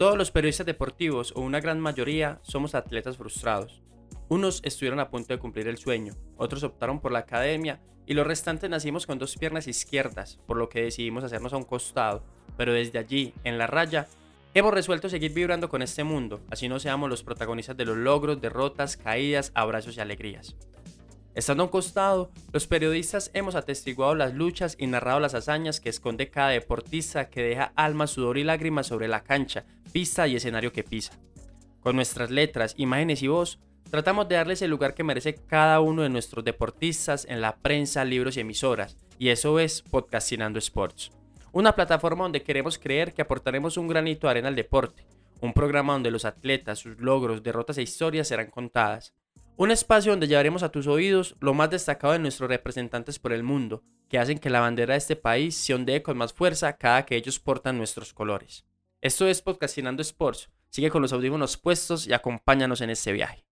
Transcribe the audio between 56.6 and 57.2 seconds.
cada que